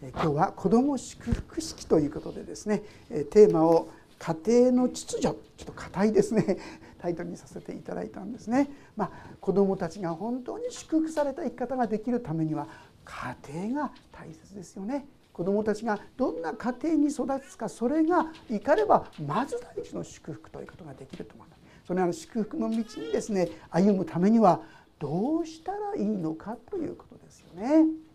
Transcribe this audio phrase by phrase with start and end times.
[0.00, 2.82] 今日は子ども祝福式ということでですね
[3.30, 6.58] テーマを家庭の秩序ちょっと硬いですね
[6.98, 8.68] タイトルにさせていただいたんですね。
[8.96, 12.66] まあ、子どもたちが本当に祝福された生き方ができるためには
[13.04, 13.36] 家
[13.68, 15.06] 庭が大切ですよね。
[15.32, 21.58] 子どもたちがどんな家庭に育つかそれがいかればまず第一の祝福ということができると思います。
[21.86, 24.60] そのような祝福の道にですね歩むためには
[24.98, 28.07] どうしたらいいのかということですよね。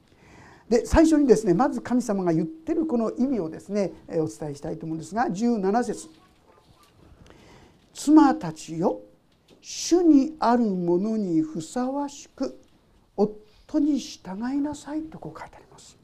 [0.73, 6.09] で最初にですねまず神様が言ってるこの意味をですねお伝えしたいと思うんですが17節。
[7.93, 9.01] 妻たちよ
[9.61, 12.59] 主にあるものにふさわしく
[13.15, 15.95] 夫に従いなさいとこう書いてあります。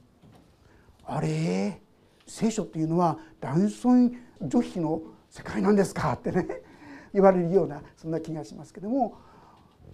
[1.03, 1.81] あれ？
[2.27, 6.13] 聖書っていうのは男尊女卑の世界なんですか？
[6.13, 6.47] ってね
[7.11, 9.17] 言われるようなそんな気がしますけども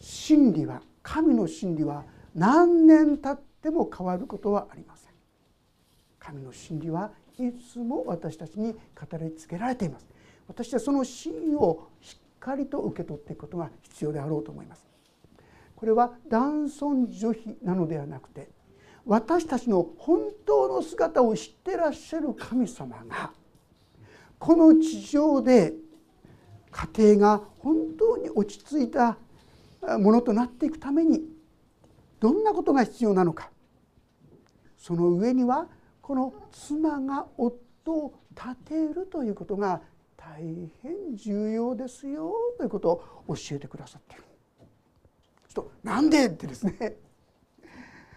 [0.02, 2.04] 真理は神の真理は
[2.34, 5.12] 何年経っても変わることはありません。
[6.20, 10.08] 神の真理はいつも私たちに語りつけられています。
[10.48, 14.86] 私はその真理をしっかりと受け取っていくことが必要であろうと思います。
[15.76, 18.50] これは男尊女卑なのではなくて
[19.06, 23.32] 私たちの本当の姿を知ってらっしゃる神様が
[24.40, 25.74] この地上で
[26.72, 29.18] 家庭が本当に落ち着いた
[30.00, 31.22] ものとなっていくために
[32.20, 33.52] どんなことが必要なのか
[34.86, 35.68] その上には
[36.00, 39.82] この妻が夫を立てるということが
[40.16, 40.44] 大
[40.84, 42.92] 変重要ですよということ
[43.28, 44.24] を教えてくださっている。
[45.48, 46.98] ちょっとなんでってですね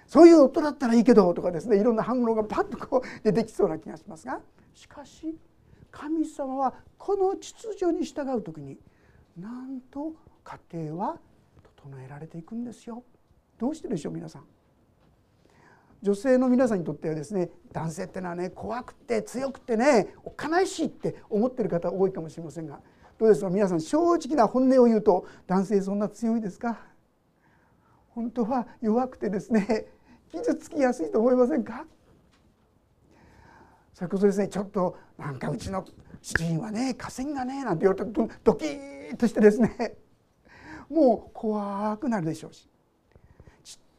[0.07, 4.39] そういう夫だったらいいけどとかですねいろんな反応がパッとこう出てきそうな気がしますが
[4.75, 5.39] しかし
[5.91, 8.77] 神様はこの秩序に従う時に
[9.39, 10.13] なんと
[10.45, 11.19] 家庭は
[11.81, 13.03] 整えられていくんですよ。
[13.59, 14.58] どうしてでしょう皆さん。
[16.03, 22.81] 女性の皆さんにとってはですね男性ってのはね怖くて強くてねおっかないしって思ってる方多いかもしれませんが
[23.19, 23.51] どうですか？
[23.51, 26.79] 皆さん正直な本音を言うと男性そんな強いですか？
[28.11, 29.87] 本当は弱くてですね
[30.31, 31.85] 傷つきやすいと思いませんか？
[33.93, 35.85] それこそですねちょっとなんかうちの
[36.23, 39.97] 主人はね稼ぎがねなんて言われたとドキッとしてですね
[40.89, 42.69] もう怖くなるでしょうし。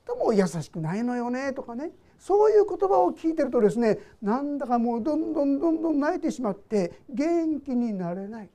[0.09, 8.50] とも優しくないのよねとかねそういう言葉を聞いてるとですねなんだかもうどんどんどんどん泣いてしまって元気になれない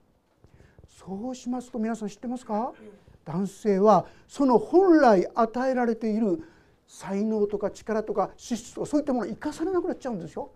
[0.89, 2.73] そうしますと皆さん知ってますか
[3.25, 6.43] 男性はその本来与えられている
[6.87, 10.51] 才能とか力とか資質とかそういったものを生かされなくなっちゃうんですよ。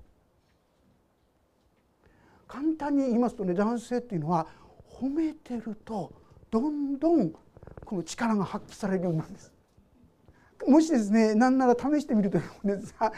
[2.46, 4.46] 簡単に言いますとね男性っていうのは
[5.00, 6.12] 褒めてると
[6.50, 7.30] どんどん
[7.84, 9.57] この力が発揮されるようになるんです。
[10.66, 13.12] もしですね何なら試してみるというですが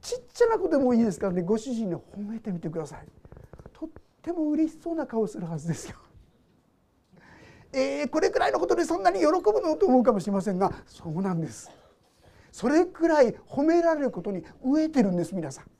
[0.00, 3.06] ちっちゃなことでもいいですからねご主人に褒めてみてください。
[3.72, 3.88] とっ
[4.20, 5.96] ても嬉しそうな顔するはずですよ。
[7.72, 11.70] えー、これくらいのことでそんなに喜ぶのと思うかもしれませんがそうなんです。
[12.50, 15.70] それくらい褒められることに飢えてるんです皆さん。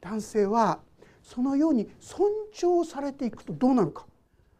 [0.00, 0.80] 男性は
[1.22, 4.06] そのように尊重されていくとどうなるか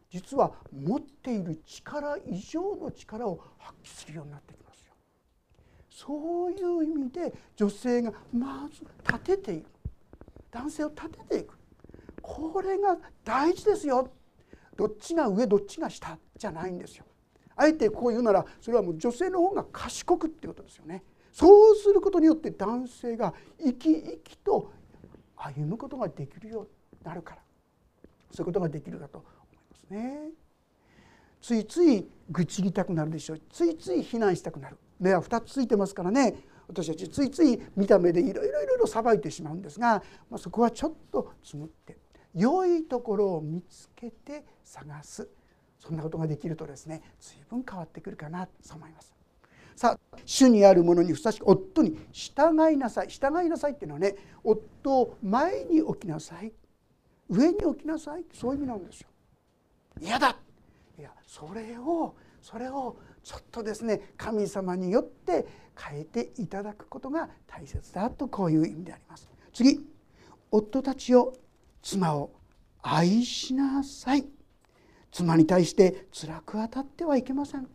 [0.09, 4.93] 実は持っている力以上の力を発揮するようになってきますよ。
[5.89, 9.67] そういう意味で女性がまず立てていく
[10.51, 11.57] 男性を立てていく
[12.21, 14.11] これが大事ですよ
[14.75, 17.05] どっちが上どっちが下じゃないんですよ。
[17.55, 21.03] あえてこう言うならそれはもう女性の方が賢くっていうことですよね。
[21.31, 24.71] そうすることによって男性が生き生きと
[25.35, 26.69] 歩むことができるように
[27.03, 27.41] なるから
[28.31, 29.23] そういうことができるかと
[29.89, 30.29] ね。
[31.41, 33.41] ついつい愚痴りたくなるでしょう。
[33.49, 34.77] ついつい非難したくなる。
[34.99, 36.35] 目は2つついてますからね。
[36.67, 41.97] 私たちついつい見た目でいろいろいろいろさばいてしまうんですが、まあ、そこはちょっとつむって
[42.35, 45.27] 良いところを見つけて探す。
[45.79, 49.13] そんなことができるとですね随分変わってくるかなと思います。
[49.75, 53.07] さあ主にあるものにふさしく夫に従いなさい。
[53.07, 56.51] 従いなさいっていうのはね夫を前に置きなさい。
[57.29, 59.08] 上に置きなさいそういう意味なんですよ。
[60.01, 60.37] 嫌だ。
[60.97, 65.47] いやそれをそれをちょっとですね神様によって
[65.77, 69.29] 変えていただくことが大切だとこういう意味であります。
[69.53, 69.85] 次
[70.51, 71.33] 夫たちを
[71.81, 72.31] 妻を
[72.81, 74.25] 愛しなさい。
[75.11, 77.67] 妻に対して辛く当たってはいけません。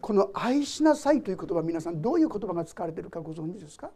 [0.00, 3.90] この「愛しなさい」という言葉皆さんどういう言葉が使われているかご存知ですか？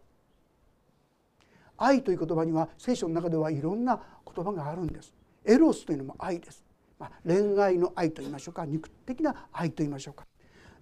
[1.79, 5.15] 愛という言葉には聖書の中ではいろんな言葉があるんです。
[5.45, 6.65] エロスというのも愛です、
[6.99, 10.27] まあ、恋愛の愛と言いましょうか肉的な愛と言いましょうか。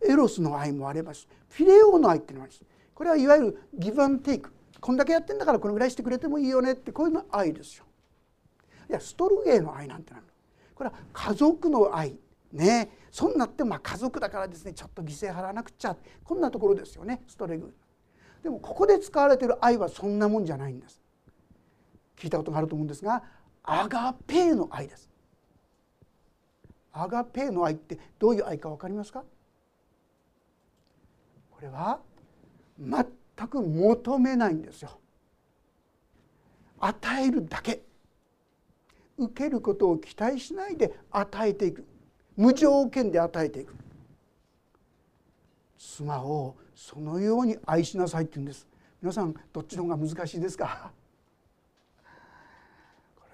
[0.02, 1.28] エロスの愛もあります。
[1.48, 2.64] フィレオの愛っていうのもあります。
[2.94, 7.84] これはいわゆるギブアンテイクこんだけやってんだからこのぐらいしてくれてもいいよねってこういうの愛ですよ。
[8.88, 10.26] いやストルゲーの愛なんてなる
[10.74, 12.16] これは家族の愛
[12.52, 12.90] ね。
[13.10, 15.96] そんなってまあ家族だからですねちょっと犠牲払わなくちゃ。
[16.24, 17.74] こんなところですよねストレグ
[18.42, 21.00] でもここで使われている愛はそんなもんじゃないんです。
[22.16, 23.22] 聞いたことがあると思うんですが
[23.62, 25.08] アガペーの愛です。
[26.92, 29.22] アガペーの愛ってどういう愛か分かりますか？
[31.50, 32.00] これは
[32.78, 33.04] 全
[33.48, 34.98] く求めないんですよ。
[36.78, 37.82] 与えるだけ。
[39.18, 41.86] 受けることを期待しないで与えていく。
[42.36, 43.74] 無条件で与えていく。
[45.78, 48.66] 妻をそのように愛しなさいって言うんです。
[49.02, 50.90] 皆さんどっちの方が難しいですか？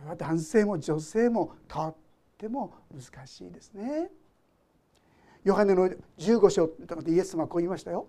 [0.03, 1.95] れは男性も女性もとっ
[2.39, 4.11] ても難しいですね。
[5.45, 5.89] ヨハネの
[6.19, 6.71] 15章
[7.03, 8.07] でイエス様はこう言いましたよ。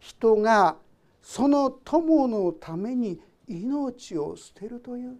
[0.00, 0.76] 人が
[1.20, 5.16] その友のために命を捨てるという。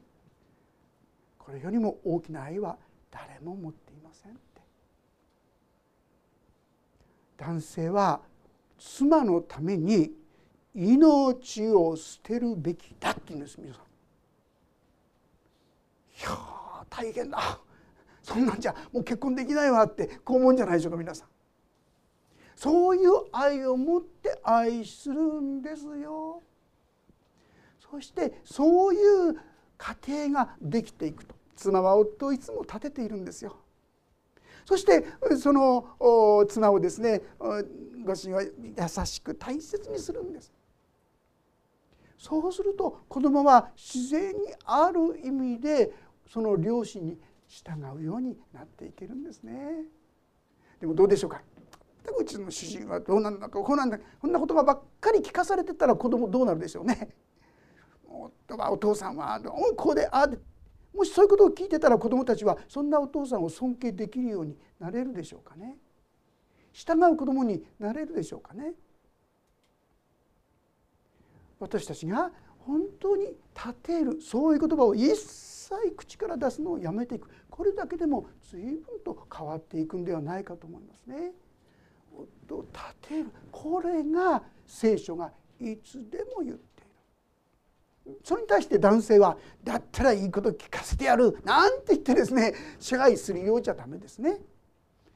[1.39, 2.79] これよりも大きな愛は
[3.11, 4.41] 誰も持っていませんって。
[7.37, 8.21] 男性は
[8.79, 10.13] 妻のために
[10.75, 13.92] 命を捨てるべきだって言うんです皆さん。
[16.23, 16.39] いや
[16.89, 17.59] 大変だ
[18.23, 21.29] そんなんじゃもう結婚できないわってこう思うんじゃないでしょうか皆さん。
[22.55, 26.41] そういう愛を持って愛するんですよ。
[27.81, 29.37] そしてそういう
[29.77, 33.57] 家庭ができていくと妻は夫をいつも立てているんですよ。
[34.65, 35.05] そして
[35.37, 37.23] その妻をですね
[38.05, 38.51] ご主人は優
[39.05, 40.53] しく大切にするんです。
[42.17, 45.93] そうすると子供は自然にある意味で
[46.33, 49.83] その両親に従うようになっていけるんですね。
[50.81, 51.43] でもどうでしょうか？
[52.19, 57.11] うちの主人はどうなんだかこうなんだこんな言葉ばっかり聞かされてたら子供どうなるでしょうね。
[58.09, 59.39] 夫はお父さんは
[59.77, 60.39] こうでああで
[60.95, 65.77] もしそういうことを聞いてたら子どもたちはそんなお父さんを尊敬できるようになれるでしょうかね？
[66.73, 68.73] 従う子どもになれるでしょうかね？
[71.61, 75.52] 私たちが本当に立てるそういう言葉を一切
[75.97, 77.29] 口から出すのをやめていく。
[77.51, 81.33] これだけでも随分と変わっていくんではないかと思いますね。
[82.19, 83.27] 立てる。
[83.51, 86.83] これが聖書がいつでも言って
[88.07, 88.21] いる。
[88.25, 94.41] それに対して男性は「だったらいいこと聞かせてやる」なんて言ってですね支配するようじゃダメですね。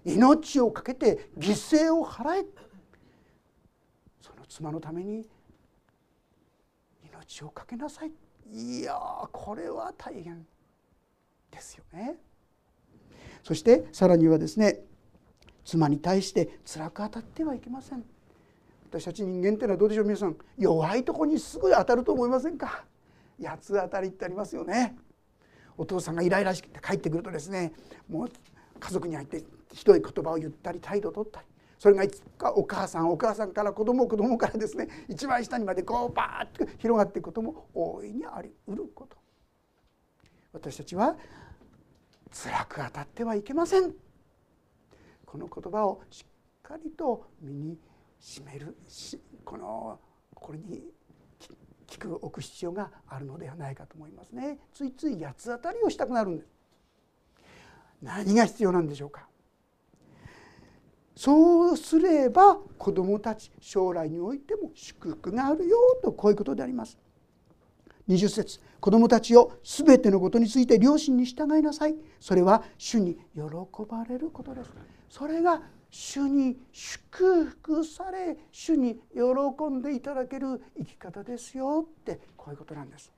[0.05, 2.47] 命を懸けて犠牲を払え。
[4.20, 5.29] その妻のために
[7.02, 8.12] 命を懸けなさい。
[8.53, 8.95] いや
[9.33, 10.47] これは大変
[11.51, 12.17] ですよね。
[13.43, 14.81] そしてさらにはですね
[15.65, 18.05] 妻に対して辛く当たってはいけません。
[18.89, 22.85] 私たち人間っていうのはどうでしょう皆さん弱いとこにすぐ当たると思いませんか？
[23.43, 24.97] 八つ当たりってありますよね
[25.77, 27.73] お父さんがイライラして帰ってくるとですね
[28.09, 28.31] もう
[28.79, 31.47] 家族に入ってひどい言葉を言ったり態度を取ったり
[31.78, 39.17] それがいつかお母さんお母さんから子供子供からですね一番下にまでこうバーッと広がっていくことも大いにありうること。
[40.52, 41.17] 私たちは
[42.32, 43.93] 辛く当たってはいけません。
[45.26, 46.26] この言葉をしっ
[46.62, 47.78] かりと身に
[48.20, 48.76] 締める
[49.44, 50.00] この
[50.34, 50.82] これに
[51.87, 54.59] 聞く置く必要があるのではないかと思いますね。
[54.73, 56.49] ついつい八つ当たりをしたくなるんです。
[58.02, 59.28] 何が必要なんでしょうか。
[61.16, 66.99] そうすれば子どもたち将来においても祝福があるよとこういうことであります。
[68.08, 71.96] 20節子どもたちを全てのことについて両親に従いなさい。
[72.20, 73.42] それは主に喜
[73.88, 74.70] ばれることです。
[75.08, 83.11] それが主に祝福され主に喜んでいただける生き方ですよってこういうことなんです。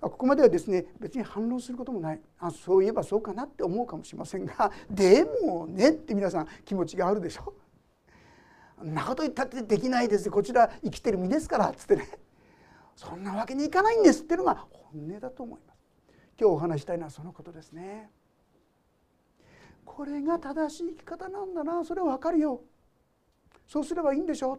[0.00, 7.54] ここまではですね別に反論することもないあそういえばそうかなって思うかもしれませんが でもねって皆さん気持ちがあるでしょ。
[8.82, 12.06] なこと言ったってできないですこちら生きてる身ですからっつってね
[12.94, 15.76] そんなわけにいかないんですっていうのが本音だと思います。
[16.38, 18.10] 今日お話したいのはそのことですね。
[19.86, 22.60] これが正しい生き方なんだなそれは分かるよ
[23.66, 24.58] そうすればいいんでしょ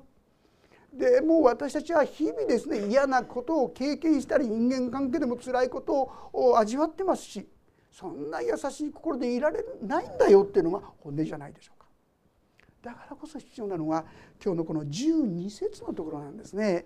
[0.93, 7.47] でもう私たちは日々ですね嫌なことを経験したり人間関係でも辛いことを味わってますし
[7.91, 11.87] そんな優しい心でいられないんだよっていうのが本音じゃないでしょうか。
[12.83, 14.05] だからこそ必要なのは
[14.43, 16.85] 今日のこの12節のところなんですね。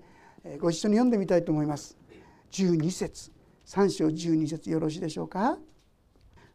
[0.60, 1.98] ご一緒に読んでみたいと思います。
[2.52, 3.32] 12節
[3.66, 5.58] 3章12節よろしいでしょうか。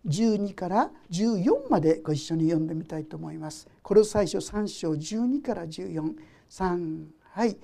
[0.06, 3.68] 12から14までご一緒に読んでみたいと思います。
[3.82, 7.06] これを最初3章12から143
[7.44, 7.58] い。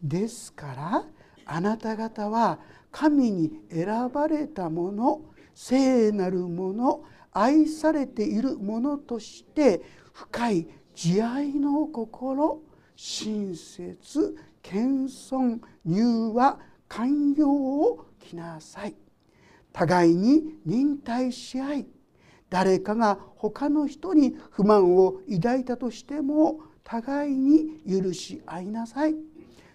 [0.00, 1.04] ですから
[1.46, 2.60] あなた方は
[2.92, 5.22] 神に選ばれたもの
[5.54, 12.62] 聖なるもの愛されているものとして深い慈愛の心
[12.94, 15.06] 親切謙
[15.36, 18.94] 遜柔和寛容を着なさい。
[19.72, 21.86] 互いに忍耐し合い
[22.48, 29.16] 誰かが他の人に不満を抱いたとしても互いに許し合いなさい。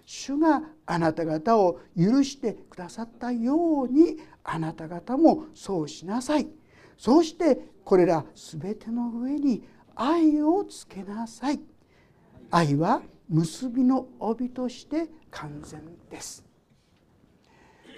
[0.06, 6.48] 主があなた方を許してくださったようにあなた方もそうしなさい。
[6.98, 9.63] そうしてこれら全ての上に
[9.94, 11.60] 愛をつけなさい。
[12.50, 16.46] 愛は結びの帯として完全です。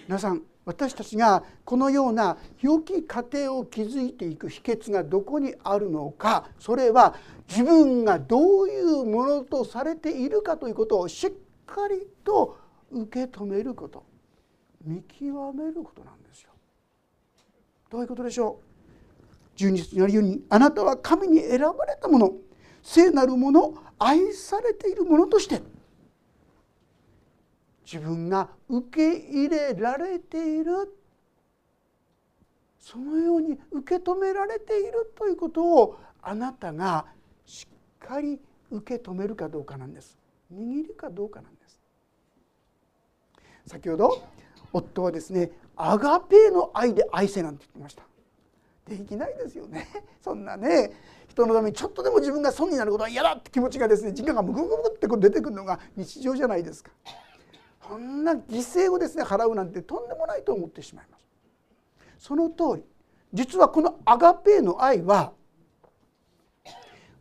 [0.08, 7.16] 皆さん私たちがこのような良き家庭を築いていく秘訣がどこにあるのかそれは
[7.50, 11.32] 自分がどういうものとされているかということをしっ
[11.66, 12.58] かりと
[12.92, 14.06] 受け止めること
[14.86, 16.52] 見極めることなんですよ。
[17.90, 18.60] どういうことでしょ
[19.56, 22.34] う？12節にあるようにあなたは神に選ばれたもの
[22.82, 25.62] 聖なるもの愛されているものとして
[27.84, 30.98] 自分が受け入れられている。
[32.80, 37.06] そのように受け止められているということをあなたが
[37.46, 40.18] しっかり受け止めるかどうかなんです。
[40.54, 41.82] 握るかどうかなんです。
[43.66, 44.22] 先ほど
[44.74, 48.04] 夫はですねアガペーの愛で愛せなんて言ってました。
[48.88, 49.88] できないですよね。
[50.22, 50.92] そんなね
[51.30, 56.92] 人のためにちょっとでも自分が損になることは嫌だって気持ちがですね時間がムクムクってこう出てくるのが日常じゃないですか。
[57.88, 61.26] こんな犠牲をですね払うなんてとんでもないと思ってしまいます。
[62.18, 62.84] その通り。
[63.34, 65.34] 実はこのアガペーの愛は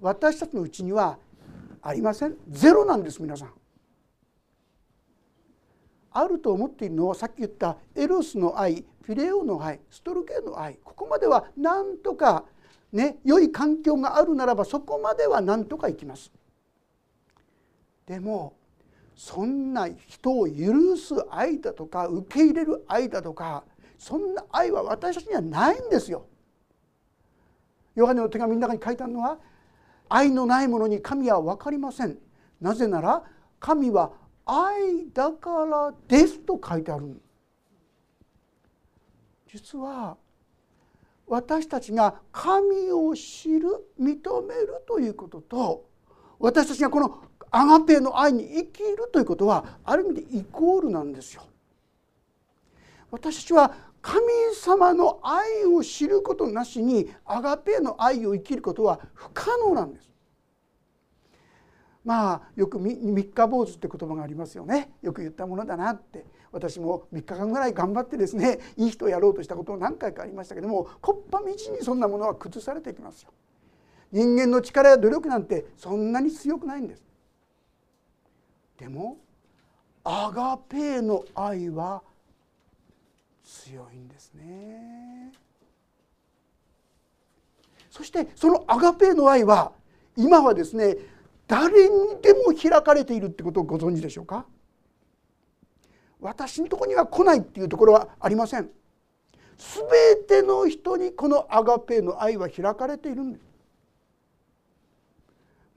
[0.01, 1.19] 私たちのうちには
[1.81, 2.37] ありません。
[2.49, 3.53] ゼロなんです皆さん。
[6.13, 10.77] あると思っているのはさっき言ったエロスの愛フィレオの愛ストルゲの愛。
[10.85, 12.45] ここまではなんとか
[12.93, 16.31] ね良い環境があるならばそこまではなんとかいきます。
[18.07, 18.55] でも
[19.25, 23.63] そんな人を許す愛だとか受け入れる愛だとか
[23.97, 26.27] そんな愛は私たちにはないんですよ。
[27.95, 29.39] ヨハネの手紙の中に書いてあるのは
[30.09, 32.19] 愛のないものに神は分かりません。
[32.61, 33.23] なぜなら
[33.61, 34.11] 神は
[34.45, 37.23] 愛だからですと書いてある
[39.47, 40.17] 実は
[41.29, 43.69] 私たちが神を知る
[44.01, 44.05] 認
[44.49, 45.85] めるということと
[46.41, 47.23] 私たちがこの
[47.53, 51.43] アガペの愛に生きるということはある意味でイコールなんですよ。
[53.11, 54.25] 私たちは神
[54.57, 60.11] 様の愛を知ることなしにアガペの愛を生きることは不可能なんです。
[62.05, 73.31] まあよく三日坊主って言葉がありますよねよく言ったものだなって私も3日間ぐらい頑張ってですねいい人をやろうとしたことも何回かありましたけどもこっぱみちにそんなものは崩されていきますよ。
[74.11, 77.12] 人間の力や努力なんてそんなに強くないんです。
[78.83, 79.17] でも
[80.03, 82.03] アガペーの愛は
[83.45, 85.31] 強いんですね。
[87.89, 89.71] そしてそのアガペーの愛は
[90.17, 90.97] 今はですね
[91.47, 94.47] 誰にでも開かれているってことをご存知でしょうか？
[96.21, 98.69] 私のとこには来ないっていうところはありません。
[99.59, 103.45] 全ての人にこのアガペーの愛は開かれているんです。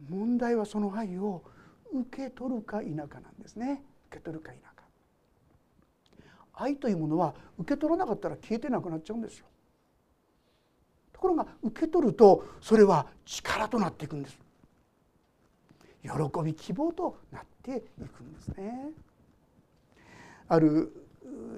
[0.10, 1.44] 問題はその愛を
[2.02, 3.84] 受け取るか否かなんですね。
[4.10, 4.76] 受け取るか否か。
[6.58, 9.46] 愛というものは受け取らなかったら消えてなくなっちゃうんですよ。
[11.12, 14.40] ところが受け取るとそれは力となっていくんです。
[16.04, 16.12] 喜
[16.44, 18.92] び希望となっていくんですね。
[20.48, 20.94] ある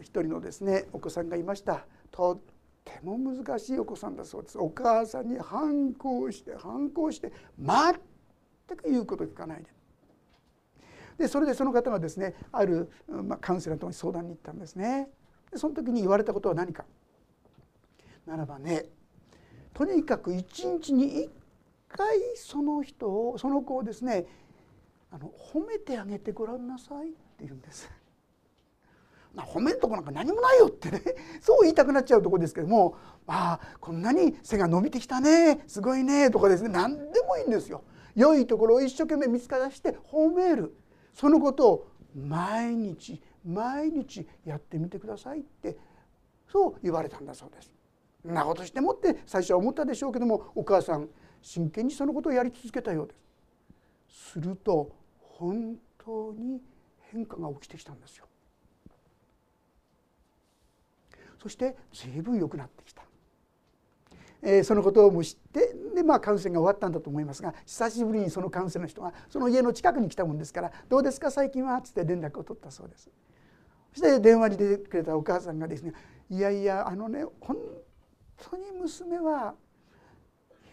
[0.01, 1.85] 一人のですねお子さんがいました。
[2.09, 2.39] とっ
[2.85, 4.57] ても難しいお子さんだそうです。
[4.57, 9.76] お母さんに反抗して反抗して全く言うこと聞かないで。
[11.17, 15.09] でそれでその方がですねある、まあ、カウンセラーのとこに相談に行ったんですね。
[15.51, 16.85] でその時に言われたことは何か。
[18.25, 18.85] ならばね
[19.73, 21.29] とにかく一日に1
[21.87, 24.25] 回その人をその子をですね
[25.11, 27.89] あの褒めてあげてごらんなさいって言うんです。
[29.35, 31.01] 褒めるとこなんか何もないよってね。
[31.41, 32.95] そう言いたくなっちゃうとこですけども
[33.27, 35.63] 「ああこんなに背が伸びてきたね。
[35.67, 36.69] すごいね」とかですね。
[36.69, 37.83] 何でもいいんですよ。
[38.15, 40.75] 良いところを一生懸命見つからして褒める。
[41.17, 45.75] そのことを毎日毎日やってみてくださいって
[46.47, 47.71] そう言われたんだそうです。
[48.27, 51.09] んなことしてもって最初は思ったでしょうけどもお母さん
[51.41, 53.15] 真剣にそのことをやり続けたようで
[54.07, 54.31] す。
[54.33, 56.61] すると本当に
[57.11, 58.27] 変化が起きてきたんですよ。
[61.41, 63.01] そして随分良くなってきた、
[64.41, 73.09] えー、そのことをも知ってで、まあ、カウンセリングが終わったんだと思いますが久しぶりにそのカウンセラーの人がその家の近くに来たもんですから「どうですか最近は?」っつって連絡を取ったそうです。
[73.93, 75.93] そして電話に出てくれたお母さんがですね
[76.29, 77.57] 「いやいやあのね本
[78.37, 79.55] 当に娘は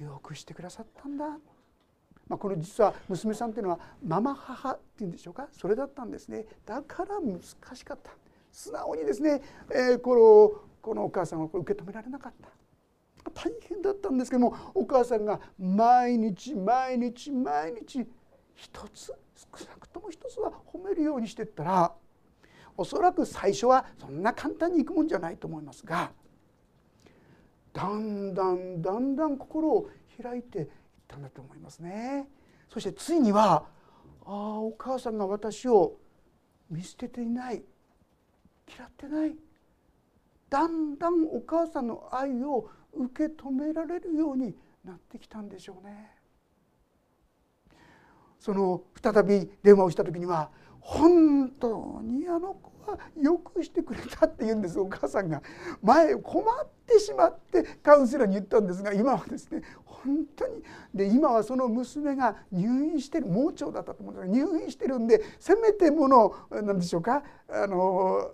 [0.00, 1.38] よくしてくださったんだ」
[2.26, 5.46] まあ、この実は娘さんというのはママ母っていうんでしょうか？
[5.52, 6.46] それだったんですね。
[6.64, 8.12] だから難しかった。
[8.50, 12.48] 素直にですね、えー、このこのお母さんは受け止められなかった。
[13.34, 18.06] 大変だったんですけどもお母さんが毎日毎日毎日
[18.54, 21.92] 一つ少なくとも一つは褒めるようにしていったら
[22.76, 26.12] おそらく最初はそんな簡単にいくもんじゃないと思いますが
[27.72, 29.90] だんだんだんだん心を
[30.22, 30.68] 開いていっ
[31.08, 32.28] たんだと思いますね。
[32.72, 33.66] そしてついには
[34.24, 35.96] ああお母さんが私を
[36.70, 37.62] 見捨てていない
[38.76, 39.36] 嫌ってない
[40.48, 46.10] だんだんお母さんの愛を受け止められるようになってきたんでしょうね。
[48.38, 54.78] その再び電話をした時には本当にあの子はよくしてくれたって言うんです。
[54.78, 55.42] お母さんが
[55.82, 60.62] 前困ってしまってカウンセラーに言ったんですが今はですね本当に。
[60.92, 64.28] で今はその娘が入院してる盲腸だったと思うんです。
[64.28, 68.32] が入院してるんでせめてもの何でしょうかあの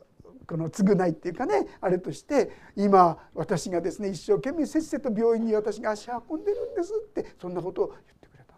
[0.51, 8.55] この償いっていうかねあれとして今私がですね一生懸命せっせと病院に私が足運んでるんですってそんなことを言ってくれた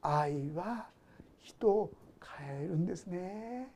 [0.00, 0.86] 愛は
[1.40, 1.90] 人を
[2.38, 3.72] 変えるんですね。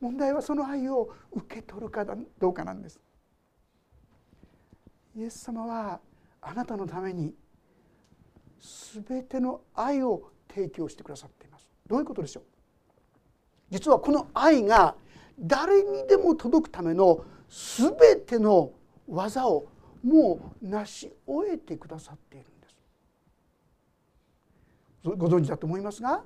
[0.00, 2.98] 問題はその愛を受け取るかどうかなんです。
[5.16, 6.00] イエス様は
[6.42, 7.32] あなたのために
[9.04, 11.70] 全ての愛を提供してくださっています。
[11.86, 12.55] どういうことでしょう？
[13.70, 14.94] 実はこの愛が
[15.38, 18.72] 誰にでも届くための全ての
[19.08, 19.66] 技を
[20.02, 22.76] もう成し終えてくださっているんです。
[25.04, 26.22] ご存知だと思いますが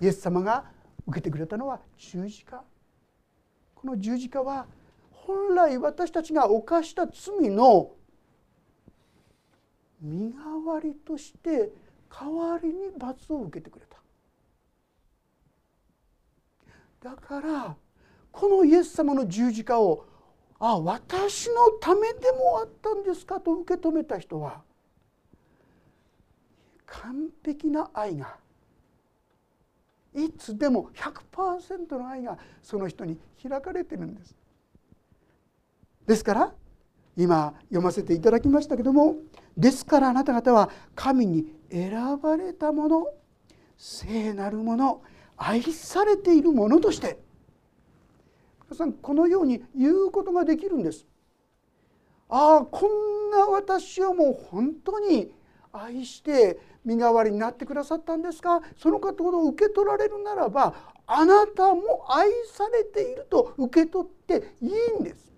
[0.00, 0.64] イエス様が
[1.06, 2.62] 受けてくれたのは十字架。
[3.74, 4.66] この十字架は
[5.10, 7.92] 本来私たちが犯した罪の
[10.00, 11.70] 身代わりとして
[12.10, 13.95] 代わりに罰を受けてくれた。
[17.06, 17.76] だから
[18.32, 20.06] このイエス様の十字架を
[20.58, 24.62] あ私のためでもあったんですかと受け止めた人は
[26.84, 28.36] 完璧な愛が
[30.16, 34.34] いつでも100%の愛がその人に開かれてるんです。
[36.08, 36.54] ですから
[37.16, 39.14] 今読ませていただきましたけども
[39.56, 43.06] ですからあなた方は神に選ばれたもの
[43.76, 45.02] 聖なるもの
[45.36, 47.18] 愛されているものとして
[48.68, 51.06] 皆さんこのように言うことができるんです。
[52.28, 55.32] ああこんな私をもう本当に
[55.72, 60.74] 愛して身代わりになってくださったんですかその方を受け取られるならば
[61.06, 65.32] あなたも愛されていると受け取っていいんです。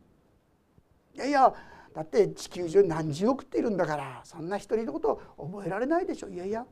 [1.15, 1.53] いやいや
[1.93, 6.65] だって地球上何十億っているんだからそんな一人のこと覚えられないでしょいやいや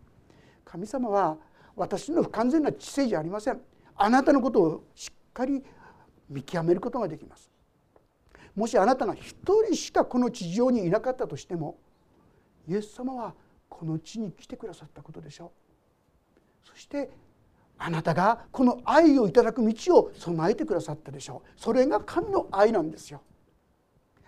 [0.65, 1.37] 神様は
[1.77, 3.61] 私の不完全な知性じゃありません。
[3.95, 5.62] あなたのことをしっかり
[6.29, 7.51] 見極めることができます。
[8.55, 11.79] もしあなたが一人しかこの地上にいなかったとしても
[12.67, 13.35] イエス様は
[13.69, 15.53] この地に来てくださったことでしょ
[16.65, 16.69] う。
[16.69, 17.11] そして
[17.79, 21.61] あなたがこの愛をいただく道を備えてくださったでしょう。
[21.61, 23.21] それが神の愛なんですよ。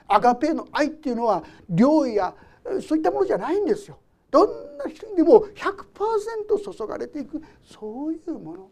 [0.07, 1.43] アガペーの愛っていうのは
[1.75, 2.35] 良や
[2.87, 3.99] そういったものじゃないんですよ。
[4.31, 8.71] どんな人にでも100%注がれていくそういうもの。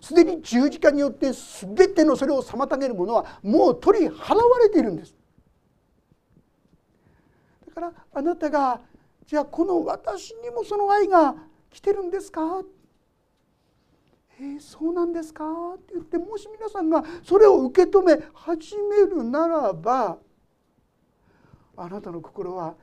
[0.00, 5.14] すでに十字架によって全てのそれを妨げるものはもう取り払われているんです。
[7.66, 8.80] だからあなたが
[9.26, 11.34] じゃあこの私にもその愛が
[11.70, 12.62] 来てるんですか？
[14.38, 15.44] えー、そうなんですか？
[15.74, 20.18] って言ってもし皆さんがそれを受け止め始めるならば
[21.76, 22.74] あなたの心は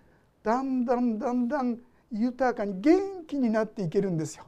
[0.44, 1.80] だんだんだんだん
[2.12, 4.46] 豊かに元気になっていけるんですよ。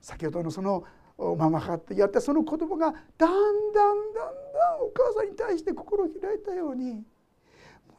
[0.00, 0.84] 先ほどのその
[1.18, 3.34] ママ母ってやったその子供がだんだんだん
[3.74, 7.02] だんお母さんに対して心を開いたようにも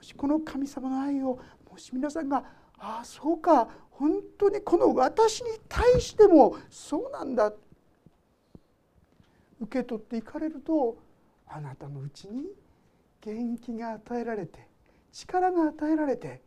[0.01, 1.37] しこの神様の愛を
[1.69, 2.45] もし皆さんが
[2.77, 7.51] ああそうか本当にこの私に対してもそうなんだ
[9.59, 10.97] 受け取っていかれると
[11.45, 12.45] あなたのうちに
[13.19, 14.65] 元気が与えられて
[15.11, 16.41] 力が与えられて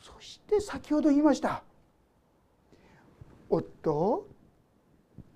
[0.00, 1.62] そして先ほど言いました。
[3.50, 4.28] 夫を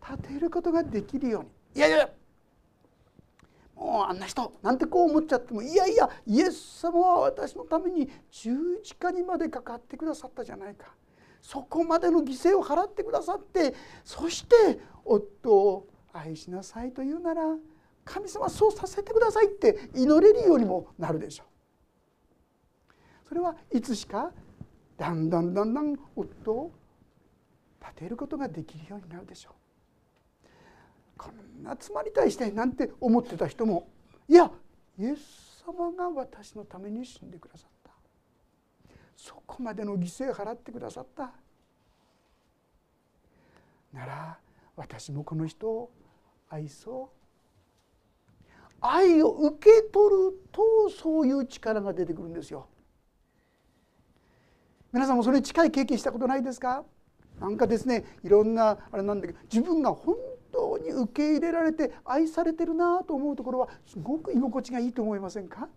[0.06, 1.50] 立てることができるように。
[1.74, 2.10] いやいや
[3.74, 5.62] もうあんな人なんてこう思っちゃっても。
[5.62, 6.08] いやいや。
[6.26, 10.94] イエス様は私のために十字架にまでかかってくださったじゃないか。
[11.40, 13.74] そこまでの犠牲を払ってくださって。
[14.04, 17.42] そして夫を愛しなさいというなら
[18.04, 21.46] 神様そうさせてくださいって祈れるようにもなるでしょう。
[23.28, 24.30] それはいつしか
[24.96, 26.72] だんだんだんだん夫を
[27.80, 29.54] 立てることができるようになるでしょう。
[31.18, 33.88] こんな妻に対してなんて思ってた人も
[34.28, 34.50] いや
[34.98, 37.92] イエス様が私のために死んでくださった。
[39.16, 41.32] そこまでの犠牲払ってくださった。
[43.92, 44.38] なら
[44.74, 45.92] 私もこの人を
[46.48, 47.16] 愛そう。
[48.80, 52.66] 愛を受け取るとそういう力が出てくるんですよ。
[54.92, 56.84] 皆さんもそれに近い経験したことないですか？
[57.40, 60.16] なんかですねいろんなあれなんだけど自分が本
[60.52, 65.68] 当に受け入れられて愛されてるなと思うところはすごく居心地がいいと思いませんか？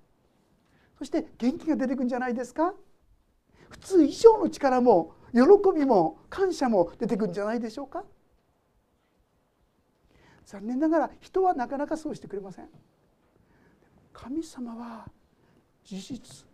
[0.99, 2.73] そして元気が出てくるんじゃないですか？
[3.69, 5.39] 普通以上の力も喜
[5.73, 8.03] びも感謝も出てくるんじゃないでしょうか？
[10.45, 12.67] 残念ながら人はなかなかそうしてくれません。
[14.13, 15.07] 神様は
[15.83, 16.45] 事実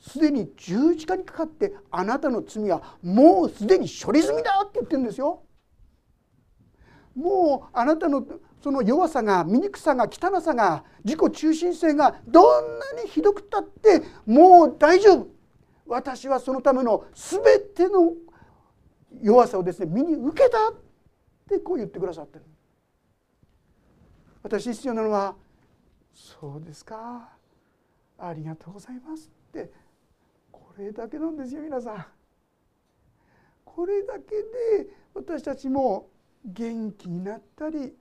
[0.00, 5.42] すでに十字架にかかってあなたの罪はもうすでに処理済みだって言ってるんですよ。
[7.14, 8.24] もうあなたの
[8.62, 15.28] その弱さが醜さが汚さが自己中心性がどんなにひどくたってもう大丈夫。
[15.86, 17.40] 私はそのための全
[17.74, 18.14] ての
[19.20, 20.74] 弱さをですね身に受けたっ
[21.48, 22.44] てこう言ってくださってる。
[24.42, 25.34] 私必要なのは
[26.14, 27.28] 「そうですか。
[28.18, 29.72] ありがとうございます」って
[30.80, 32.06] れだけなんですよ皆さん。
[33.64, 34.36] これだけ
[34.82, 36.08] で私たちも
[36.44, 37.94] 元気になったり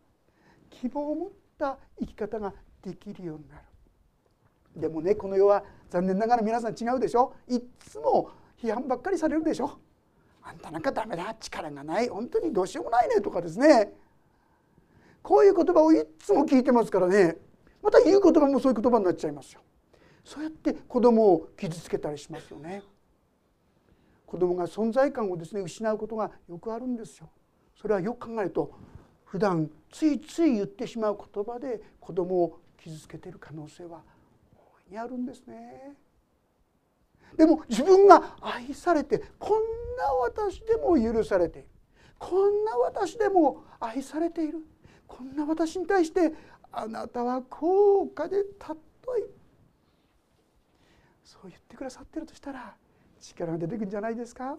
[0.69, 3.61] 希望を持った生き方ができるようになる。
[4.75, 7.33] でもねこの世は残念ながら皆さん違うでしょ？
[7.47, 9.79] いっつも批判ばっかりされるでしょ？
[10.41, 13.93] あんたなんかダメだ力がない本当にどうしようもないねとかですね。
[15.21, 17.35] こういう言葉をいっつも聞いてますからね。
[17.83, 19.61] また言う言葉もそういう言葉になっちゃいますよ。
[20.23, 22.83] そうやって子供を傷つけたりしますよね。
[24.25, 27.29] 子供が存在感をですね失うことがよくあるんですよ。
[27.75, 28.71] それはよく考えると
[29.25, 34.03] 普段ついつい言ってしまう言葉で子供を傷つけている可能性は
[34.55, 35.95] 大いにあるんですね。
[37.37, 39.61] でも自分が愛されてこん
[39.97, 41.67] な私でも許されている。
[42.17, 44.59] こんな私でも愛されている。
[45.07, 46.33] こんな私に対して
[46.71, 48.77] あなたは高価で尊
[51.29, 52.73] そう言ってくださってるとしたら
[53.21, 54.57] 力が出てくるんじゃないですか？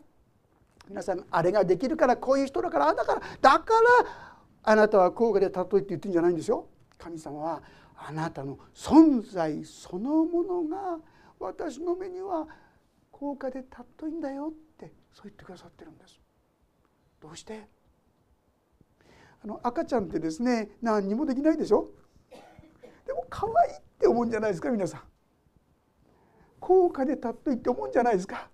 [0.88, 3.20] 皆さんあれができるからこういう人だからだから。
[3.40, 6.68] だからあなたは高価で例えって言ってるんじゃないんですよ。
[6.96, 7.60] 神様は
[7.96, 10.98] あなたの存在そのものが
[11.40, 12.46] 私の目には
[13.10, 16.20] 高価で尊いんだよってそう言ってくださってるんです。
[17.20, 17.66] どうして？
[19.42, 21.88] あの赤ちゃんってですね何にもできないでしょ？
[23.06, 25.00] でも可愛いって思うんじゃないですか皆さん。
[26.60, 28.48] 高価で尊いって思うんじゃないですか。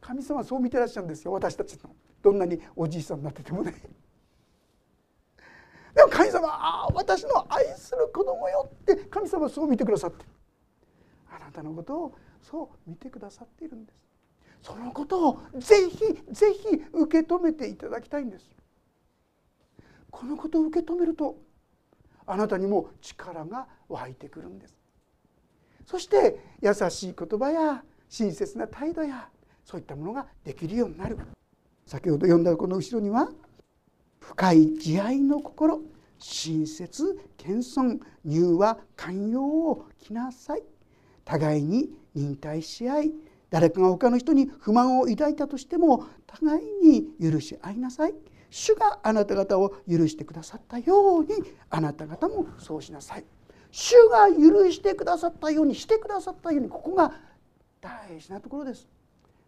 [0.00, 1.32] 神様はそう見てらっしゃるんですよ。
[1.32, 1.94] 私たちの。
[2.22, 3.72] どんなにおじいさんになっててもね。
[5.94, 8.96] でも神様ああ私の愛する子供よって。
[8.96, 10.24] 神様はそう見てくださって
[11.30, 13.98] あなたのことをそう見てくださっているんです。
[14.62, 15.98] そのことをぜひ
[16.30, 18.50] ぜひ受け止めていただきたいんです。
[20.10, 21.36] このことを受け止めると
[22.26, 24.81] あなたにも力が湧いてくるんです。
[25.86, 29.28] そして優しい言葉や親切な態度や
[29.64, 31.18] そういったものができるようになる。
[31.86, 33.30] 先ほど読んだこの後ろには
[34.20, 35.80] 深い慈愛の心
[36.18, 40.62] 親切謙遜柔和寛容を着なさい。
[41.24, 43.12] 互いに忍耐し合い
[43.50, 48.14] 誰かが他の人に不満を抱いたとしても互いに許し合いなさい。
[48.50, 51.30] 主があなた方を許してくださったように
[51.70, 53.24] あなた方もそうしなさい。
[53.72, 57.12] 主が許してくださったようにしてくださったようにここが
[57.80, 58.86] 大事なところです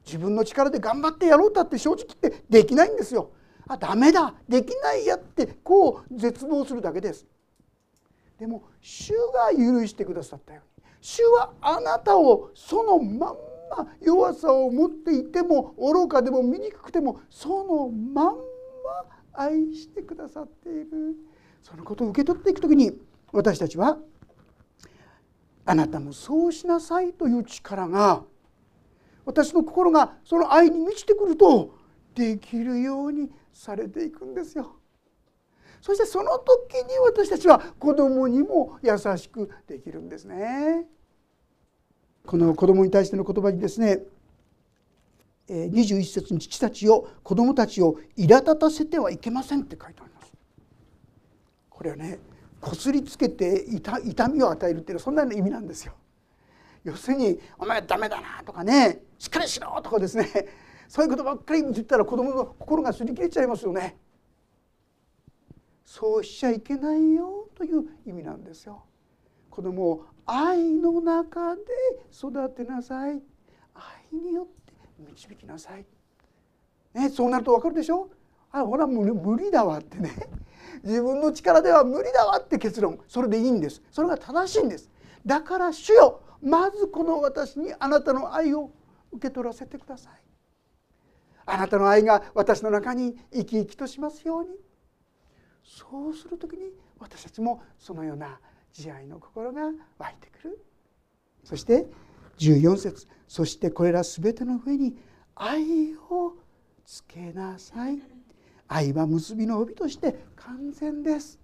[0.04, 3.30] 自分の力で頑張ってやろうたって正直言ってできないんですよ。
[3.66, 7.26] あダメだできないやってこう絶望するだけです。
[8.38, 13.36] でも主が許してくださったように主はあなたをそのまん
[13.70, 18.40] ま弱さを持っていても愚かでも醜くてもそのまんま
[19.32, 21.14] 愛してくださっている
[21.62, 22.98] そのことを受け取っていく時に
[23.32, 23.98] 私たちは
[25.66, 28.22] あなたもそうしなさいという力が
[29.24, 31.74] 私の心がその愛に満ちてくると
[32.14, 34.76] できるようにされていくんですよ。
[35.80, 40.86] そしてその時に私たちは子供にも優しくできるんですね。
[42.26, 44.02] この子供に対しての言葉にですね
[45.48, 50.32] 21節に父たちを子供たちを苛立たせてはいけませんって書いてあります。
[51.68, 52.18] これはね
[52.64, 55.92] こすりつけて痛みを与えるっていうのはそんな意味なんですよ。
[56.82, 60.26] 要するに「お前ダメだな」とかね「しっかりしろ」とかですね
[60.88, 63.98] そういうことばっかり言ったら子供の心がすり切れちゃいますよね。
[65.84, 68.82] そうしちゃいけないよという意味なんですよ。
[69.50, 71.62] 子供を愛の中で
[72.10, 73.22] 育てなさい
[73.74, 75.86] 愛によって導きなさい、
[76.94, 78.08] ね、そうなると分かるでしょ？
[78.50, 80.10] あほら無理だわってね
[80.82, 82.98] 自分の力では無理だわって結論。
[83.08, 83.82] それでいいんです。
[83.90, 84.90] それが正しいんです。
[85.24, 88.70] だから主よまずこの私にあなたの愛を
[89.12, 90.12] 受け取らせてください。
[91.46, 94.50] あなたの愛が私の中に生き生きとしますように。
[95.62, 98.38] そうする時に私たちもそのような
[98.72, 100.64] 慈愛の心が湧いてくる。
[101.42, 101.86] そして
[102.38, 103.06] 14節。
[103.28, 104.96] そしてこれら全ての上に
[105.34, 106.34] 愛を
[106.84, 108.02] つけなさい。
[108.68, 111.38] 愛は結びの帯として完全です。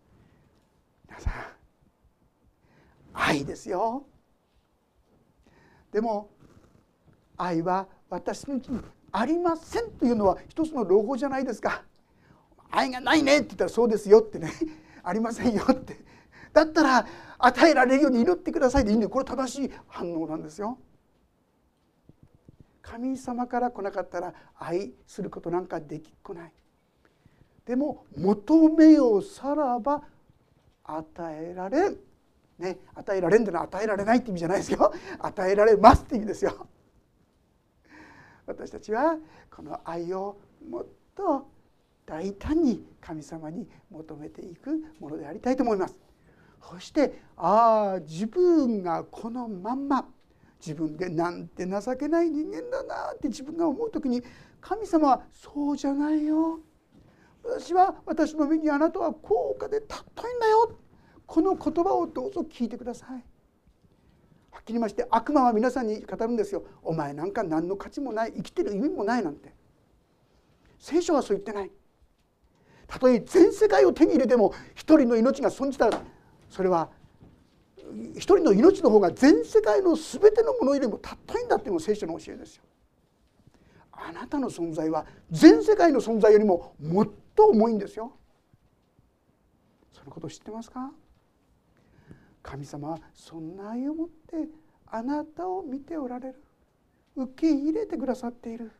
[1.09, 1.33] 皆さん
[3.13, 4.07] 愛ですよ。
[5.93, 6.31] でも
[7.37, 8.81] 愛は私のうちに
[9.13, 11.83] ありませんというのは一つの朗報じゃないですか。
[12.71, 14.53] 愛がないねって言ったらそうですよってね。
[15.03, 15.97] ありませんよって。
[16.53, 17.07] だったら
[17.39, 20.79] 与えられるように祈ってくださいでいいんでこれ正しい反応なんですよ。
[22.83, 26.53] 神様から来なかったら愛することなんかできっこない。
[27.71, 30.03] でも求めよさらば
[30.83, 31.97] 与えられん。
[32.59, 34.93] ね、与えられんってのは与えられないって意味じゃないですよ。
[35.21, 36.67] 与えられますって意味ですよ。
[38.45, 39.17] 私たちは
[39.55, 40.37] この愛を
[40.69, 41.47] もっと
[42.05, 45.97] 大胆に神様に求めていくものでありたいと思います。
[46.61, 50.09] そしてああ自分がこのまんま
[50.59, 54.25] 自分でなんて情けない人間だなって自分が思う時に
[54.61, 56.59] 神様はそうじゃないよ
[57.43, 60.79] 私は私の目にあなたは高価で尊いんだよ。
[61.27, 63.11] この言葉をどうぞ聞いてください。
[64.51, 66.65] はっきり言いまして悪魔は皆さんに語るんですよ。
[66.83, 68.33] お前なんか何の価値もない。
[68.37, 69.55] 生きてる意味もないなんて。
[70.79, 71.71] 聖書はそう言ってない。
[72.87, 76.03] たとえ全世界を手に入れても一人の命が損じたら
[76.49, 76.91] それは
[78.17, 82.65] 一人の命の方が全世界の全てのものよりも尊いんだっていうのが聖書の教えですよ。
[83.93, 87.09] あなたの存在は全世界の存在よりももっ
[87.41, 88.13] と重いんですよ。
[89.93, 90.93] そのこと知ってますか？
[92.43, 94.49] 神様はそんな愛を持って
[94.87, 96.43] あなたを見ておられる。
[97.17, 98.71] 受け入れてくださっている。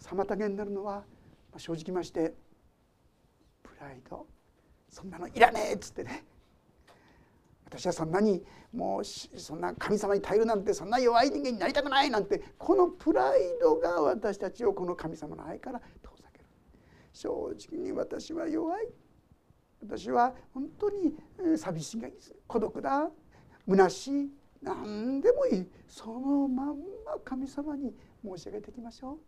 [0.00, 1.04] 妨げになるのは
[1.58, 2.32] 正直まして
[3.62, 4.26] プライド。
[4.88, 6.24] そんなのいらねえっつってね。
[7.66, 8.42] 私はそんなに
[8.72, 16.10] もうそんな神様に頼るなんてそんな弱い人間になりたくないなんてこのプライドが私たちをこの神様の愛から遠
[17.12, 18.88] 正直に私は弱い。
[19.82, 21.14] 私は本当に
[21.56, 22.02] 寂しい
[22.46, 23.10] 孤独だ。
[23.68, 24.30] 虚しい。
[24.62, 25.66] 何でもいい。
[25.88, 29.18] そのまんま神様に申し上げていきましょう。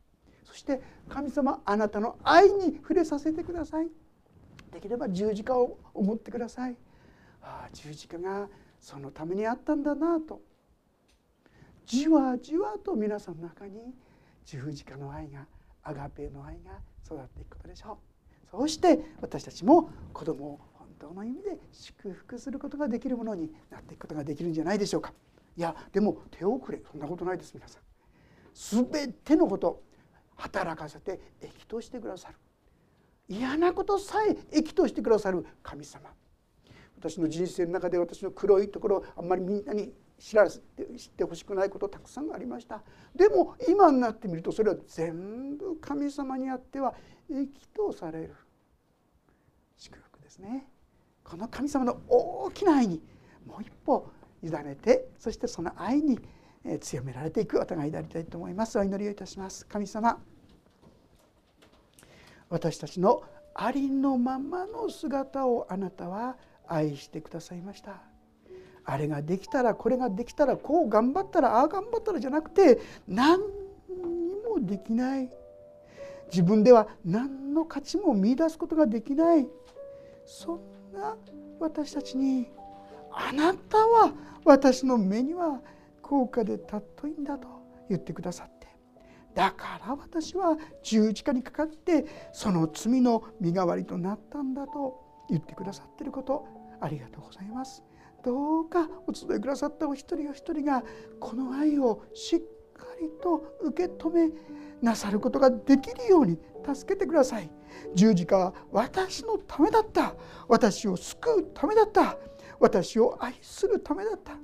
[0.46, 3.88] そして神様あなたの愛に触れさせてください。
[4.72, 6.76] できれば十字架を思ってください。
[7.40, 10.42] ああ十字架がそのためにあったんだなと。
[11.86, 13.94] じわじわと皆さんの中に
[14.44, 15.46] 十字架の愛が
[15.82, 17.96] アガペの愛が育っていくことでしょう。
[18.50, 25.12] そうして私たちも子供を本当の意味で祝福することができるものになっていくことができるんじゃないでしょうか。
[25.56, 26.82] いやでも手遅れ。
[26.90, 27.82] そんなことないです皆さん。
[28.90, 29.82] 全てのこと
[30.36, 32.34] 働かせて益としてくださる。
[33.28, 36.10] 嫌なことさえ益としてくださる神様。
[36.98, 39.92] 私の人生の中で私の黒いところあんまりみんなに
[40.22, 42.84] 知らせて知ってほしくないことたくさんありました。
[43.16, 46.94] でも今になってみるとそれは全部神様にあっては
[47.28, 48.34] 益とされる
[49.76, 50.68] 祝福ですね。
[51.24, 53.02] この神様の大きな愛に
[53.44, 54.12] もう一歩
[54.44, 56.20] 委ねてそしてその愛に
[56.80, 58.78] 強められていくお互いでありたいと思います。
[58.78, 59.66] お祈りをいたします。
[59.66, 60.22] 神様
[62.48, 66.36] 私たちのありのままの姿をあなたは
[66.68, 68.11] 愛してくださいました。
[68.84, 73.46] あれができたらこれができたらこう頑張ったらああ頑張ったらじゃなくて何に
[74.48, 75.30] もできない。
[76.30, 79.46] 自分では何の価値も見いだすことができない。
[80.24, 80.60] そん
[80.92, 81.16] な
[81.60, 82.50] 私たちに
[83.10, 84.12] あなたは
[84.44, 85.60] 私の目には
[86.00, 87.48] 高価で尊いんだと
[87.88, 88.66] 言ってくださって。
[89.34, 96.46] だから私は十字架にかかってその罪の身代わりとなったんだと言ってくださってること
[96.80, 97.82] ありがとうございます。
[98.24, 100.82] どうかお集いくださったお一人お一人が
[101.20, 102.40] この愛をしっ
[102.76, 104.30] かりと受け止め
[104.80, 107.50] なさることができるように助けてください。
[107.94, 110.14] 十字架は私のためだった。
[110.48, 112.16] 私を救うためだった。
[112.60, 114.36] 私を愛するためだった。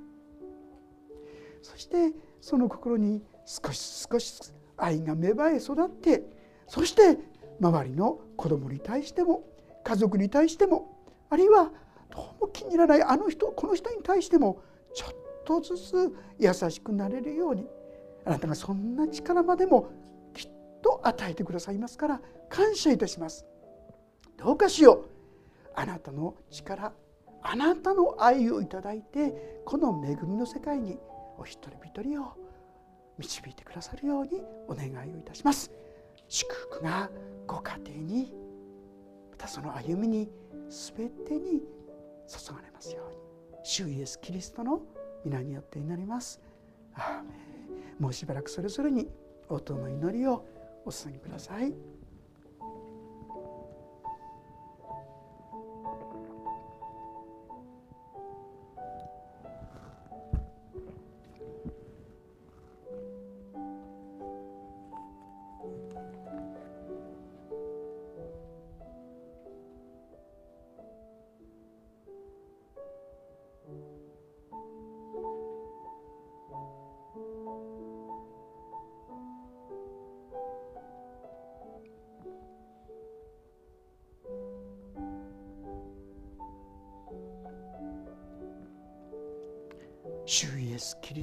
[1.63, 4.41] そしてその心に少し少し
[4.77, 6.23] 愛が芽生え育って
[6.67, 7.19] そして
[7.61, 9.43] 周りの子供に対しても
[9.85, 10.97] 家族に対しても
[11.31, 11.73] あるいは
[12.19, 14.61] どうも気に入らないあの人この人に対しても
[14.93, 15.11] ちょっ
[15.45, 17.67] とずつ優しくなれるように。
[18.25, 19.89] あなたがそんな力までも
[20.35, 20.51] きっ
[20.83, 23.47] と与えてくださいますから感謝いたします。
[24.37, 25.09] どうかしよう。
[25.75, 26.93] あなたの力
[27.43, 30.99] あなたの愛をいただいてこの恵みの世界に
[31.39, 32.33] お一人一人を
[33.17, 35.71] 導いてくださるようにお願いをいたします。
[36.27, 37.11] 祝福が
[37.47, 38.33] ご家庭に
[39.31, 40.29] またその歩みに
[40.69, 41.63] 全てに
[42.29, 43.19] 注がれますように。
[43.65, 44.83] 主イエス・キリストの
[45.25, 46.41] 皆によって祈ります。
[46.95, 47.35] アーメ
[47.99, 48.03] ン。
[48.03, 49.09] もうしばらくそれぞれに
[49.49, 50.45] 応答の祈りを
[50.85, 51.75] お捧げください。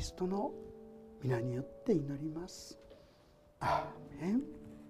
[0.06, 0.52] リストの
[1.24, 2.78] 皆によって祈ります。
[3.60, 4.55] アーメン